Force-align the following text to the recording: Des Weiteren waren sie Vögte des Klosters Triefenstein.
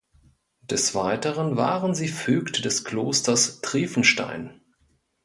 Des 0.63 0.95
Weiteren 0.95 1.57
waren 1.57 1.93
sie 1.93 2.07
Vögte 2.07 2.63
des 2.63 2.83
Klosters 2.83 3.61
Triefenstein. 3.61 4.59